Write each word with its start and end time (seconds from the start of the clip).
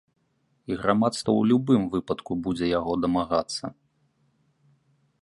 І 0.71 0.77
грамадства 0.85 1.31
ў 1.41 1.51
любым 1.51 1.83
выпадку 1.97 2.31
будзе 2.49 2.65
яго 2.79 2.93
дамагацца. 3.05 3.75